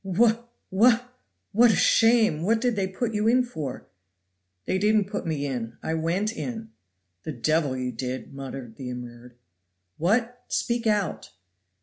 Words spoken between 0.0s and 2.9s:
"Whee ugh whee! what a shame! what did they